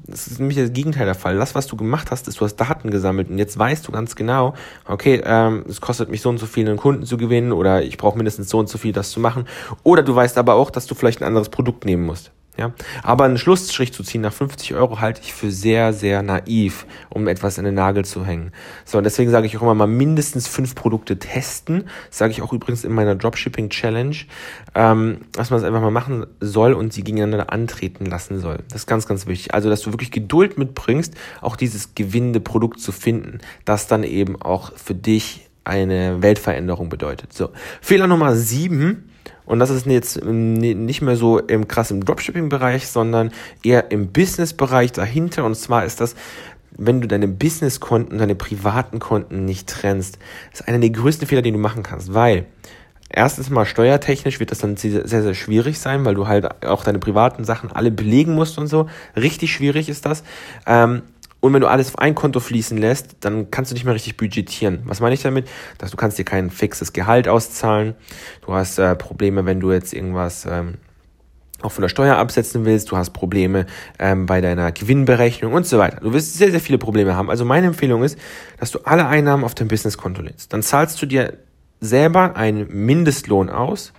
Das 0.06 0.28
ist 0.28 0.40
nämlich 0.40 0.58
das 0.58 0.72
Gegenteil 0.72 1.06
der 1.06 1.14
Fall. 1.14 1.36
Das, 1.36 1.54
was 1.54 1.68
du 1.68 1.76
gemacht 1.76 2.12
hast, 2.12 2.30
ist, 2.30 2.40
du 2.40 2.46
hast 2.46 2.56
Daten 2.56 2.92
gesammelt 2.92 3.30
und 3.30 3.40
jetzt 3.40 3.60
weißt 3.60 3.86
du 3.86 3.92
ganz 3.92 4.16
genau, 4.16 4.54
okay, 4.86 5.22
ähm, 5.26 5.66
es 5.68 5.82
kostet 5.82 6.10
mich 6.10 6.22
so 6.22 6.30
und 6.30 6.38
so 6.38 6.46
viel, 6.46 6.66
einen 6.66 6.78
Kunden 6.78 7.04
zu 7.04 7.18
gewinnen 7.18 7.52
oder 7.52 7.84
ich 7.84 7.98
brauche 7.98 8.16
mindestens 8.16 8.48
so 8.48 8.58
und 8.58 8.70
so 8.70 8.78
viel, 8.78 8.94
das 8.94 9.12
zu 9.12 9.20
machen. 9.20 9.50
Oder 9.84 10.02
du 10.02 10.16
weißt 10.16 10.38
aber 10.38 10.54
auch, 10.54 10.70
dass 10.70 10.88
du 10.88 10.96
vielleicht 10.96 11.22
ein 11.22 11.28
anderes 11.28 11.50
Produkt 11.50 11.84
nehmen 11.84 12.06
musst. 12.06 12.32
Ja, 12.58 12.74
aber 13.04 13.26
einen 13.26 13.38
Schlussstrich 13.38 13.94
zu 13.94 14.02
ziehen 14.02 14.22
nach 14.22 14.34
50 14.34 14.74
Euro 14.74 15.00
halte 15.00 15.22
ich 15.22 15.32
für 15.32 15.52
sehr, 15.52 15.94
sehr 15.94 16.24
naiv, 16.24 16.88
um 17.10 17.28
etwas 17.28 17.60
in 17.60 17.66
den 17.66 17.76
Nagel 17.76 18.04
zu 18.04 18.26
hängen. 18.26 18.52
So, 18.84 18.98
und 18.98 19.04
deswegen 19.04 19.30
sage 19.30 19.46
ich 19.46 19.56
auch 19.58 19.62
immer 19.62 19.76
mal 19.76 19.86
mindestens 19.86 20.48
fünf 20.48 20.74
Produkte 20.74 21.20
testen. 21.20 21.84
Das 22.10 22.18
sage 22.18 22.32
ich 22.32 22.42
auch 22.42 22.54
übrigens 22.54 22.84
in 22.84 22.94
meiner 22.94 23.14
Dropshipping 23.14 23.70
Challenge, 23.70 24.16
ähm, 24.74 25.20
dass 25.34 25.52
man 25.52 25.60
es 25.60 25.66
einfach 25.66 25.82
mal 25.82 25.92
machen 25.92 26.26
soll 26.40 26.74
und 26.74 26.94
sie 26.94 27.04
gegeneinander 27.04 27.54
antreten 27.54 28.08
lassen 28.08 28.40
soll. 28.40 28.64
Das 28.70 28.82
ist 28.82 28.88
ganz, 28.88 29.08
ganz 29.08 29.28
wichtig. 29.28 29.54
Also, 29.54 29.70
dass 29.70 29.82
du 29.82 29.94
wirklich 29.94 30.10
Geduld 30.10 30.58
mitbringst, 30.58 31.14
auch 31.42 31.58
dieses 31.58 31.94
gewinnende 31.94 32.40
Produkt 32.40 32.80
zu 32.80 32.92
finden, 32.92 33.38
das 33.66 33.86
dann 33.86 34.04
eben 34.04 34.42
auch 34.42 34.72
für 34.76 34.96
dich 34.96 35.48
eine 35.64 36.22
Weltveränderung 36.22 36.90
bedeutet. 36.90 37.34
So, 37.34 37.50
Fehler 37.82 38.08
Nummer 38.08 38.36
sieben 38.36 39.10
und 39.48 39.60
das 39.60 39.70
ist 39.70 39.86
jetzt 39.86 40.24
nicht 40.24 41.02
mehr 41.02 41.16
so 41.16 41.40
im 41.40 41.68
krassen 41.68 42.02
Dropshipping-Bereich, 42.02 42.88
sondern 42.88 43.32
eher 43.64 43.92
im 43.92 44.12
Business-Bereich 44.12 44.92
dahinter. 44.92 45.46
Und 45.46 45.56
zwar 45.56 45.86
ist 45.86 46.02
das, 46.02 46.16
wenn 46.78 47.00
du 47.00 47.08
deine 47.08 47.30
Business-Konten, 47.30 48.18
deine 48.18 48.36
privaten 48.36 49.00
Konten 49.00 49.46
nicht 49.46 49.70
trennst. 49.70 50.20
Das 50.52 50.60
ist 50.60 50.68
einer 50.68 50.80
der 50.80 50.90
größten 50.90 51.28
Fehler, 51.28 51.42
die 51.42 51.54
du 51.54 51.58
machen 51.58 51.82
kannst, 51.82 52.14
weil 52.14 52.46
erstens 53.10 53.50
mal 53.50 53.66
steuertechnisch 53.66 54.42
wird 54.42 54.52
das 54.52 54.60
dann 54.60 54.76
sehr, 54.76 55.08
sehr 55.08 55.34
schwierig 55.34 55.80
sein, 55.80 56.04
weil 56.04 56.16
du 56.16 56.28
halt 56.28 56.66
auch 56.66 56.84
deine 56.84 57.00
privaten 57.00 57.46
Sachen 57.46 57.72
alle 57.72 57.90
belegen 57.90 58.36
musst 58.36 58.58
und 58.58 58.68
so. 58.68 58.90
Richtig 59.16 59.54
schwierig 59.54 59.88
ist 59.88 60.06
das. 60.06 60.24
Ähm, 60.66 61.04
und 61.40 61.54
wenn 61.54 61.62
du 61.62 61.68
alles 61.68 61.90
auf 61.90 62.00
ein 62.00 62.16
Konto 62.16 62.40
fließen 62.40 62.78
lässt, 62.78 63.18
dann 63.20 63.52
kannst 63.52 63.72
du 63.72 63.76
nicht 63.76 63.86
mehr 63.86 63.94
richtig 63.94 64.18
budgetieren. 64.18 64.82
Was 64.86 65.00
meine 65.00 65.14
ich 65.14 65.22
damit? 65.22 65.48
Dass 65.78 65.92
du 65.92 65.98
kannst 65.98 66.18
dir 66.18 66.26
kein 66.26 66.50
fixes 66.50 66.94
Gehalt 66.94 67.28
auszahlen. 67.28 67.96
Du 68.46 68.54
hast 68.54 68.80
äh, 68.80 68.96
Probleme, 68.96 69.46
wenn 69.46 69.60
du 69.60 69.72
jetzt 69.72 69.94
irgendwas 69.94 70.48
ähm, 70.50 70.76
auch 71.62 71.72
von 71.72 71.84
der 71.84 71.90
Steuer 71.90 72.18
absetzen 72.18 72.66
willst. 72.66 72.92
Du 72.92 72.98
hast 72.98 73.12
Probleme 73.12 73.68
ähm, 74.00 74.26
bei 74.26 74.42
deiner 74.42 74.72
Gewinnberechnung 74.72 75.54
und 75.54 75.66
so 75.66 75.78
weiter. 75.78 76.00
Du 76.02 76.14
wirst 76.14 76.36
sehr, 76.36 76.52
sehr 76.52 76.60
viele 76.60 76.80
Probleme 76.80 77.16
haben. 77.16 77.30
Also 77.30 77.46
meine 77.46 77.68
Empfehlung 77.68 78.04
ist, 78.04 78.18
dass 78.60 78.72
du 78.72 78.80
alle 78.80 79.08
Einnahmen 79.08 79.44
auf 79.44 79.56
dein 79.56 79.68
Businesskonto 79.68 80.22
lädst. 80.22 80.54
Dann 80.54 80.64
zahlst 80.64 81.02
du 81.02 81.06
dir 81.06 81.38
selber 81.80 82.36
einen 82.36 82.68
Mindestlohn 82.86 83.50
aus. 83.50 83.94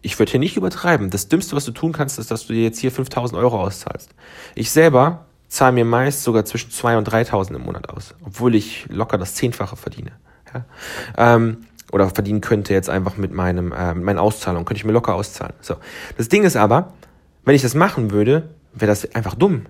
Ich 0.00 0.18
würde 0.18 0.32
hier 0.32 0.40
nicht 0.40 0.56
übertreiben. 0.56 1.10
Das 1.10 1.28
Dümmste, 1.28 1.54
was 1.54 1.64
du 1.64 1.70
tun 1.70 1.92
kannst, 1.92 2.18
ist, 2.18 2.32
dass 2.32 2.46
du 2.46 2.52
dir 2.52 2.62
jetzt 2.64 2.80
hier 2.80 2.90
5000 2.90 3.40
Euro 3.40 3.60
auszahlst. 3.60 4.10
Ich 4.56 4.72
selber 4.72 5.26
zahle 5.52 5.72
mir 5.72 5.84
meist 5.84 6.22
sogar 6.22 6.44
zwischen 6.44 6.70
2.000 6.70 6.98
und 6.98 7.08
3.000 7.08 7.56
im 7.56 7.62
Monat 7.62 7.90
aus, 7.90 8.14
obwohl 8.24 8.54
ich 8.54 8.86
locker 8.88 9.18
das 9.18 9.34
Zehnfache 9.34 9.76
verdiene. 9.76 10.12
Ja? 10.52 10.64
Ähm, 11.16 11.66
oder 11.92 12.08
verdienen 12.08 12.40
könnte 12.40 12.72
jetzt 12.72 12.88
einfach 12.88 13.18
mit 13.18 13.32
meinem 13.32 13.70
äh, 13.70 13.92
mit 13.92 14.04
meinen 14.04 14.18
Auszahlungen, 14.18 14.64
könnte 14.64 14.78
ich 14.78 14.86
mir 14.86 14.92
locker 14.92 15.14
auszahlen. 15.14 15.52
So. 15.60 15.76
Das 16.16 16.28
Ding 16.28 16.44
ist 16.44 16.56
aber, 16.56 16.94
Wenn 17.44 17.56
ich 17.56 17.62
das 17.62 17.74
machen 17.74 18.12
würde, 18.12 18.50
wäre 18.72 18.90
das 18.90 19.14
einfach 19.14 19.34
dumm. 19.34 19.66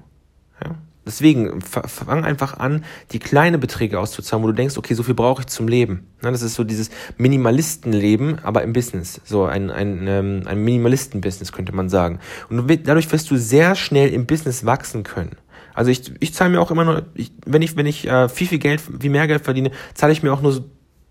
Ja? 0.63 0.77
Deswegen 1.05 1.61
fang 1.63 2.25
einfach 2.25 2.59
an, 2.59 2.85
die 3.11 3.19
kleine 3.19 3.59
Beträge 3.59 3.99
auszuzahlen, 3.99 4.45
wo 4.45 4.47
du 4.47 4.53
denkst, 4.53 4.77
okay, 4.79 4.95
so 4.95 5.03
viel 5.03 5.15
brauche 5.15 5.41
ich 5.41 5.47
zum 5.49 5.67
Leben. 5.67 6.07
Das 6.21 6.43
ist 6.43 6.55
so 6.55 6.63
dieses 6.63 6.91
Minimalistenleben, 7.17 8.39
aber 8.45 8.63
im 8.63 8.73
Business. 8.73 9.21
So 9.25 9.45
ein, 9.47 9.71
ein, 9.73 10.07
ähm, 10.07 10.43
ein 10.45 10.63
Minimalisten-Business 10.63 11.51
könnte 11.51 11.75
man 11.75 11.89
sagen. 11.89 12.21
Und 12.51 12.69
dadurch 12.87 13.11
wirst 13.11 13.33
du 13.33 13.37
sehr 13.37 13.75
schnell 13.75 14.11
im 14.11 14.27
Business 14.27 14.65
wachsen 14.65 15.03
können. 15.03 15.37
Also 15.75 15.91
ich, 15.91 16.13
ich 16.21 16.35
zahle 16.35 16.51
mir 16.51 16.61
auch 16.61 16.71
immer 16.71 16.85
nur, 16.85 17.03
ich, 17.15 17.33
wenn 17.47 17.63
ich, 17.63 17.77
wenn 17.77 17.87
ich 17.87 18.07
äh, 18.07 18.29
viel, 18.29 18.47
viel 18.47 18.59
Geld, 18.59 18.83
wie 19.03 19.09
mehr 19.09 19.27
Geld 19.27 19.45
verdiene, 19.45 19.71
zahle 19.95 20.13
ich 20.13 20.23
mir 20.23 20.33
auch 20.33 20.43
nur 20.43 20.53
so 20.53 20.65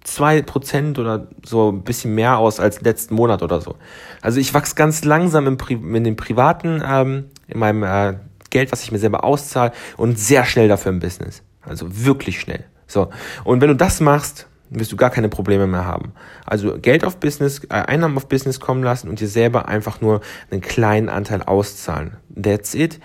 zwei 0.03 0.41
Prozent 0.41 0.99
oder 0.99 1.27
so 1.45 1.71
ein 1.71 1.83
bisschen 1.83 2.15
mehr 2.15 2.37
aus 2.37 2.59
als 2.59 2.81
letzten 2.81 3.15
Monat 3.15 3.43
oder 3.43 3.61
so. 3.61 3.75
Also 4.21 4.39
ich 4.39 4.53
wachse 4.53 4.75
ganz 4.75 5.03
langsam 5.03 5.47
im 5.47 5.57
Pri 5.57 5.73
in 5.73 6.03
dem 6.03 6.15
privaten, 6.15 6.81
ähm, 6.85 7.25
in 7.47 7.59
meinem 7.59 7.83
äh, 7.83 8.15
Geld, 8.49 8.71
was 8.71 8.83
ich 8.83 8.91
mir 8.91 8.99
selber 8.99 9.23
auszahle 9.23 9.71
und 9.97 10.19
sehr 10.19 10.45
schnell 10.45 10.67
dafür 10.67 10.91
im 10.91 10.99
Business. 10.99 11.43
Also 11.61 12.05
wirklich 12.05 12.39
schnell. 12.39 12.65
So. 12.87 13.09
Und 13.43 13.61
wenn 13.61 13.69
du 13.69 13.75
das 13.75 14.01
machst, 14.01 14.47
wirst 14.69 14.91
du 14.91 14.95
gar 14.95 15.09
keine 15.09 15.29
Probleme 15.29 15.67
mehr 15.67 15.85
haben. 15.85 16.13
Also 16.45 16.77
Geld 16.77 17.03
auf 17.03 17.17
Business, 17.17 17.61
äh, 17.65 17.73
Einnahmen 17.73 18.17
auf 18.17 18.27
Business 18.27 18.59
kommen 18.59 18.83
lassen 18.83 19.09
und 19.09 19.19
dir 19.19 19.27
selber 19.27 19.67
einfach 19.67 20.01
nur 20.01 20.21
einen 20.49 20.61
kleinen 20.61 21.09
Anteil 21.09 21.43
auszahlen. 21.43 22.17
That's 22.41 22.73
it 22.73 22.99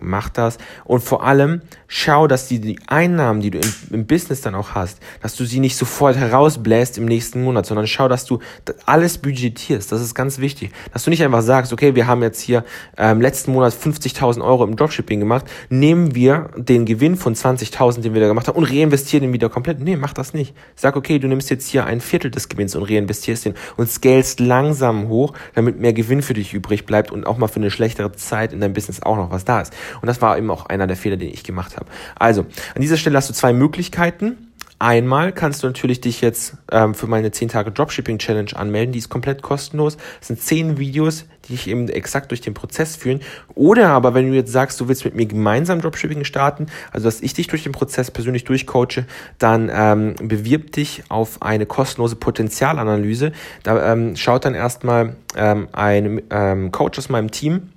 mach 0.00 0.28
das. 0.28 0.58
Und 0.84 1.02
vor 1.02 1.24
allem 1.24 1.62
schau, 1.86 2.26
dass 2.26 2.48
die, 2.48 2.60
die 2.60 2.78
Einnahmen, 2.86 3.40
die 3.40 3.50
du 3.50 3.58
im, 3.58 3.72
im, 3.90 4.06
Business 4.06 4.40
dann 4.40 4.54
auch 4.54 4.70
hast, 4.70 4.98
dass 5.20 5.36
du 5.36 5.44
sie 5.44 5.60
nicht 5.60 5.76
sofort 5.76 6.16
herausbläst 6.16 6.98
im 6.98 7.04
nächsten 7.04 7.42
Monat, 7.42 7.66
sondern 7.66 7.86
schau, 7.86 8.08
dass 8.08 8.24
du 8.24 8.38
alles 8.86 9.18
budgetierst. 9.18 9.92
Das 9.92 10.00
ist 10.00 10.14
ganz 10.14 10.38
wichtig. 10.38 10.72
Dass 10.92 11.04
du 11.04 11.10
nicht 11.10 11.22
einfach 11.22 11.42
sagst, 11.42 11.72
okay, 11.72 11.94
wir 11.94 12.06
haben 12.06 12.22
jetzt 12.22 12.40
hier 12.40 12.64
ähm, 12.96 13.20
letzten 13.20 13.52
Monat 13.52 13.72
50.000 13.72 14.42
Euro 14.42 14.64
im 14.64 14.76
Dropshipping 14.76 15.20
gemacht, 15.20 15.46
nehmen 15.68 16.14
wir 16.14 16.50
den 16.56 16.84
Gewinn 16.86 17.16
von 17.16 17.34
20.000, 17.34 18.00
den 18.00 18.14
wir 18.14 18.20
da 18.20 18.28
gemacht 18.28 18.48
haben 18.48 18.56
und 18.56 18.64
reinvestieren 18.64 19.22
den 19.22 19.32
wieder 19.32 19.48
komplett. 19.48 19.80
Nee, 19.80 19.96
mach 19.96 20.12
das 20.12 20.34
nicht. 20.34 20.54
Sag, 20.74 20.96
okay, 20.96 21.18
du 21.18 21.28
nimmst 21.28 21.50
jetzt 21.50 21.68
hier 21.68 21.84
ein 21.86 22.00
Viertel 22.00 22.30
des 22.30 22.48
Gewinns 22.48 22.74
und 22.74 22.84
reinvestierst 22.84 23.44
den 23.46 23.54
und 23.76 23.90
scalest 23.90 24.40
langsam 24.40 25.08
hoch, 25.08 25.34
damit 25.54 25.78
mehr 25.78 25.92
Gewinn 25.92 26.22
für 26.22 26.34
dich 26.34 26.54
übrig 26.54 26.86
bleibt 26.86 27.10
und 27.10 27.26
auch 27.26 27.38
mal 27.38 27.48
für 27.48 27.56
eine 27.56 27.70
schlechtere 27.70 28.12
Zeit 28.12 28.52
in 28.52 28.60
deinem 28.60 28.72
Business 28.72 29.02
auch 29.02 29.16
noch 29.16 29.30
was 29.30 29.44
da 29.44 29.60
ist. 29.60 29.72
Und 30.00 30.06
das 30.06 30.22
war 30.22 30.38
eben 30.38 30.50
auch 30.50 30.66
einer 30.66 30.86
der 30.86 30.96
Fehler, 30.96 31.16
den 31.16 31.28
ich 31.28 31.44
gemacht 31.44 31.76
habe. 31.76 31.86
Also, 32.18 32.42
an 32.74 32.82
dieser 32.82 32.96
Stelle 32.96 33.16
hast 33.16 33.28
du 33.28 33.34
zwei 33.34 33.52
Möglichkeiten. 33.52 34.52
Einmal 34.82 35.30
kannst 35.30 35.62
du 35.62 35.68
natürlich 35.68 36.00
dich 36.00 36.20
jetzt 36.22 36.56
ähm, 36.72 36.96
für 36.96 37.06
meine 37.06 37.30
10 37.30 37.50
Tage 37.50 37.70
Dropshipping 37.70 38.18
Challenge 38.18 38.50
anmelden. 38.56 38.90
Die 38.90 38.98
ist 38.98 39.08
komplett 39.08 39.40
kostenlos. 39.40 39.96
Das 40.18 40.26
sind 40.26 40.40
10 40.40 40.76
Videos, 40.76 41.24
die 41.44 41.52
dich 41.52 41.68
eben 41.68 41.88
exakt 41.88 42.32
durch 42.32 42.40
den 42.40 42.52
Prozess 42.52 42.96
führen. 42.96 43.20
Oder 43.54 43.90
aber, 43.90 44.12
wenn 44.14 44.28
du 44.28 44.34
jetzt 44.34 44.50
sagst, 44.50 44.80
du 44.80 44.88
willst 44.88 45.04
mit 45.04 45.14
mir 45.14 45.26
gemeinsam 45.26 45.80
Dropshipping 45.80 46.24
starten, 46.24 46.66
also 46.90 47.04
dass 47.04 47.20
ich 47.20 47.32
dich 47.32 47.46
durch 47.46 47.62
den 47.62 47.70
Prozess 47.70 48.10
persönlich 48.10 48.42
durchcoache, 48.42 49.06
dann 49.38 49.70
ähm, 49.72 50.16
bewirb 50.20 50.72
dich 50.72 51.04
auf 51.08 51.42
eine 51.42 51.64
kostenlose 51.64 52.16
Potenzialanalyse. 52.16 53.30
Da 53.62 53.92
ähm, 53.92 54.16
schaut 54.16 54.44
dann 54.44 54.56
erstmal 54.56 55.14
ähm, 55.36 55.68
ein 55.70 56.22
ähm, 56.30 56.72
Coach 56.72 56.98
aus 56.98 57.08
meinem 57.08 57.30
Team 57.30 57.68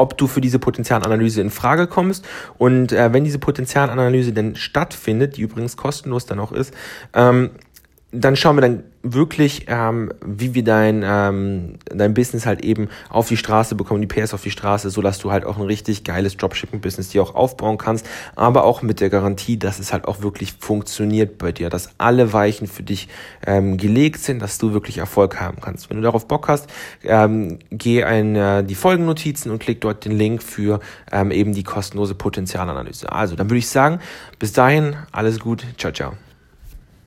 ob 0.00 0.16
du 0.16 0.26
für 0.26 0.40
diese 0.40 0.58
Potenzialanalyse 0.58 1.40
in 1.40 1.50
Frage 1.50 1.86
kommst. 1.86 2.26
Und 2.58 2.92
äh, 2.92 3.12
wenn 3.12 3.24
diese 3.24 3.38
Potenzialanalyse 3.38 4.32
denn 4.32 4.56
stattfindet, 4.56 5.36
die 5.36 5.42
übrigens 5.42 5.76
kostenlos 5.76 6.26
dann 6.26 6.40
auch 6.40 6.52
ist, 6.52 6.74
ähm, 7.14 7.50
dann 8.12 8.34
schauen 8.34 8.56
wir 8.56 8.62
dann 8.62 8.82
wirklich, 9.02 9.66
ähm, 9.68 10.12
wie 10.24 10.54
wir 10.54 10.64
dein, 10.64 11.02
ähm, 11.04 11.74
dein 11.86 12.12
Business 12.12 12.44
halt 12.44 12.62
eben 12.64 12.88
auf 13.08 13.28
die 13.28 13.36
Straße 13.36 13.74
bekommen, 13.74 14.00
die 14.00 14.06
PS 14.06 14.34
auf 14.34 14.42
die 14.42 14.50
Straße, 14.50 14.90
so 14.90 15.00
dass 15.00 15.18
du 15.18 15.30
halt 15.30 15.44
auch 15.44 15.56
ein 15.56 15.62
richtig 15.62 16.04
geiles 16.04 16.36
Dropshipping-Business 16.36 17.10
dir 17.10 17.22
auch 17.22 17.34
aufbauen 17.34 17.78
kannst, 17.78 18.06
aber 18.36 18.64
auch 18.64 18.82
mit 18.82 19.00
der 19.00 19.08
Garantie, 19.08 19.58
dass 19.58 19.78
es 19.78 19.92
halt 19.92 20.06
auch 20.06 20.22
wirklich 20.22 20.54
funktioniert 20.58 21.38
bei 21.38 21.52
dir, 21.52 21.70
dass 21.70 21.90
alle 21.98 22.32
Weichen 22.32 22.66
für 22.66 22.82
dich 22.82 23.08
ähm, 23.46 23.76
gelegt 23.76 24.20
sind, 24.20 24.40
dass 24.40 24.58
du 24.58 24.72
wirklich 24.72 24.98
Erfolg 24.98 25.40
haben 25.40 25.60
kannst. 25.60 25.88
Wenn 25.88 25.96
du 25.96 26.02
darauf 26.02 26.26
Bock 26.26 26.48
hast, 26.48 26.68
ähm, 27.04 27.58
geh 27.70 28.00
in 28.00 28.36
äh, 28.36 28.64
die 28.64 28.74
Folgennotizen 28.74 29.50
und 29.50 29.60
klick 29.60 29.80
dort 29.80 30.04
den 30.04 30.12
Link 30.12 30.42
für 30.42 30.80
ähm, 31.12 31.30
eben 31.30 31.54
die 31.54 31.62
kostenlose 31.62 32.14
Potenzialanalyse. 32.14 33.10
Also, 33.10 33.36
dann 33.36 33.48
würde 33.48 33.58
ich 33.58 33.68
sagen, 33.68 34.00
bis 34.38 34.52
dahin, 34.52 34.96
alles 35.12 35.38
gut, 35.38 35.64
ciao, 35.78 35.92
ciao. 35.92 36.12